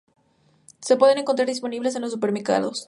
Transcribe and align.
Se 0.79 0.97
puede 0.97 1.19
encontrar 1.19 1.47
disponible 1.47 1.91
en 1.93 2.01
los 2.01 2.13
supermercados. 2.13 2.79